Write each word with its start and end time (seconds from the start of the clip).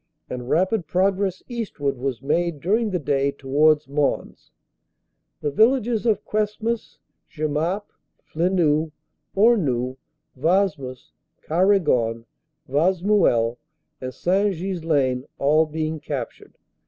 and 0.31 0.49
rapid 0.49 0.87
progress 0.87 1.43
eastward 1.47 1.95
was 1.95 2.23
made 2.23 2.59
during 2.59 2.89
the 2.89 2.97
day 2.97 3.29
towards 3.31 3.87
Mons, 3.87 4.49
the 5.41 5.51
villages 5.51 6.07
of 6.07 6.25
Cuesmes, 6.25 6.97
Jemappes, 7.29 7.85
Flenu, 8.23 8.89
Hornu, 9.35 9.97
Wasmes, 10.35 11.11
Quaregon, 11.47 12.25
Wasmuel, 12.67 13.57
and 14.01 14.11
St. 14.11 14.55
Ghislain 14.55 15.23
all 15.37 15.67
being 15.67 15.99
captured. 15.99 16.55